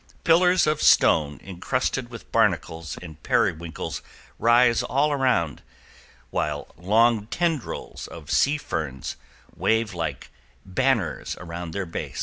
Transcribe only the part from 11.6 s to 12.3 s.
their base.